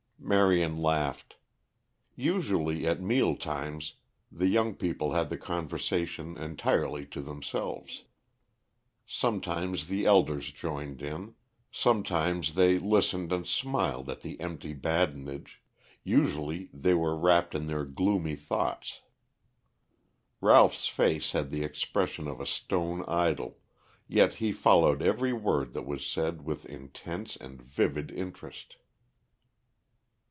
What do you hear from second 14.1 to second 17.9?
the empty badinage; usually they were wrapped in their